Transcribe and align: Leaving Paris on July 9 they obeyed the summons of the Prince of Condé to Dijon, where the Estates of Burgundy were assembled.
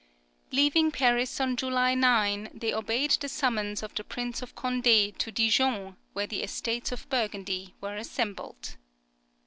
Leaving 0.51 0.89
Paris 0.89 1.39
on 1.39 1.55
July 1.55 1.93
9 1.93 2.49
they 2.55 2.73
obeyed 2.73 3.11
the 3.11 3.29
summons 3.29 3.83
of 3.83 3.93
the 3.93 4.03
Prince 4.03 4.41
of 4.41 4.55
Condé 4.55 5.15
to 5.19 5.31
Dijon, 5.31 5.95
where 6.13 6.25
the 6.25 6.41
Estates 6.41 6.91
of 6.91 7.07
Burgundy 7.07 7.75
were 7.81 7.95
assembled. 7.95 8.77